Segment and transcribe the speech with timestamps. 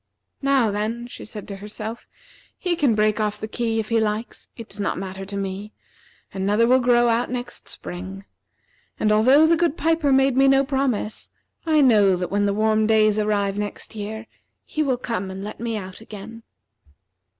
[0.41, 2.07] "Now, then," she said to herself,
[2.57, 4.49] "he can break off the key if he likes.
[4.57, 5.73] It does not matter to me.
[6.33, 8.25] Another will grow out next spring.
[8.99, 11.29] And although the good piper made me no promise,
[11.67, 14.25] I know that when the warm days arrive next year,
[14.65, 16.41] he will come and let me out again."